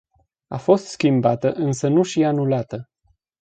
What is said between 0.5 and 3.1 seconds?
fost schimbată, însă nu și anulată.